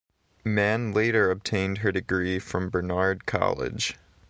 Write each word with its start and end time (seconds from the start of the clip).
Mann 0.43 0.93
later 0.93 1.29
obtained 1.29 1.77
her 1.77 1.91
degree 1.91 2.39
from 2.39 2.71
Barnard 2.71 3.27
College. 3.27 3.97